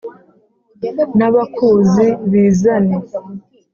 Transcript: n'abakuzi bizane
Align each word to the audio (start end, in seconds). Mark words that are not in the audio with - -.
n'abakuzi 1.17 2.05
bizane 2.31 2.95